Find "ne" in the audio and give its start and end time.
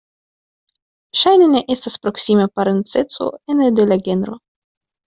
1.57-1.61